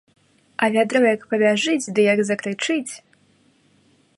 [0.63, 2.93] А вядро як пабяжыць ды як закрычыць.